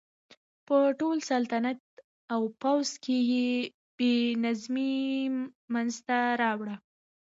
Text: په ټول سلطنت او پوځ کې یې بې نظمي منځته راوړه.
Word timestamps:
په 0.67 0.77
ټول 0.99 1.17
سلطنت 1.29 1.79
او 2.33 2.41
پوځ 2.61 2.89
کې 3.03 3.17
یې 3.33 3.49
بې 3.97 4.13
نظمي 4.43 4.97
منځته 5.73 6.17
راوړه. 6.41 6.75